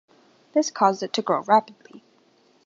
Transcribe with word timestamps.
This 0.55 0.71
caused 0.71 1.03
it 1.03 1.13
to 1.13 1.21
grow 1.21 1.41
rapidly. 1.43 2.03